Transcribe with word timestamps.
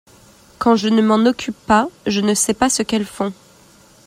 quand 0.57 0.75
je 0.77 0.87
ne 0.87 0.99
m'en 1.03 1.27
occupe 1.27 1.59
pas 1.67 1.87
je 2.07 2.21
ne 2.21 2.33
sais 2.33 2.55
pas 2.55 2.71
ce 2.71 2.81
qu'elles 2.81 3.05
font. 3.05 3.33